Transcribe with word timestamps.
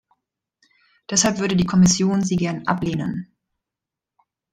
Deshalb 1.11 1.37
würde 1.37 1.55
die 1.55 1.67
Kommission 1.67 2.23
sie 2.23 2.35
gern 2.35 2.65
ablehnen. 2.65 3.31